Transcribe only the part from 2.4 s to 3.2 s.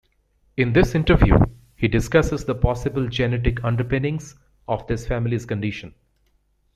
the possible